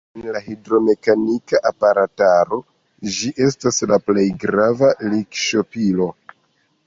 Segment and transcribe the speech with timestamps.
[0.19, 2.57] En hidromekanika aparataro
[3.17, 6.09] ĝi estas la plej grava likŝtopilo.